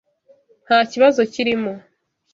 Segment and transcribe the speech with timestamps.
[0.65, 1.73] Nta kibazo kirimo.